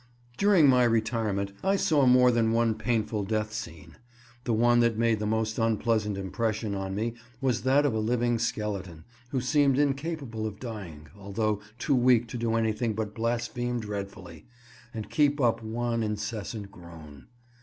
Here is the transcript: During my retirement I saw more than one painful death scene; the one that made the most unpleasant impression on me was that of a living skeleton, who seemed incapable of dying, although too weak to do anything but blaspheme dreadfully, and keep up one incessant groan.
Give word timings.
During 0.35 0.67
my 0.67 0.83
retirement 0.83 1.51
I 1.63 1.75
saw 1.75 2.07
more 2.07 2.31
than 2.31 2.53
one 2.53 2.73
painful 2.73 3.23
death 3.23 3.53
scene; 3.53 3.97
the 4.45 4.51
one 4.51 4.79
that 4.79 4.97
made 4.97 5.19
the 5.19 5.27
most 5.27 5.59
unpleasant 5.59 6.17
impression 6.17 6.73
on 6.73 6.95
me 6.95 7.13
was 7.39 7.61
that 7.61 7.85
of 7.85 7.93
a 7.93 7.99
living 7.99 8.39
skeleton, 8.39 9.03
who 9.29 9.39
seemed 9.39 9.77
incapable 9.77 10.47
of 10.47 10.59
dying, 10.59 11.09
although 11.15 11.61
too 11.77 11.93
weak 11.93 12.27
to 12.29 12.39
do 12.39 12.55
anything 12.55 12.95
but 12.95 13.13
blaspheme 13.13 13.79
dreadfully, 13.79 14.47
and 14.91 15.11
keep 15.11 15.39
up 15.39 15.61
one 15.61 16.01
incessant 16.01 16.71
groan. 16.71 17.27